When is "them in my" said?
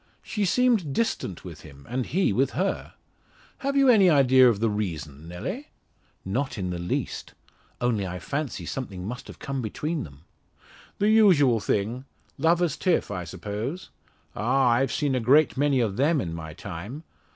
15.97-16.55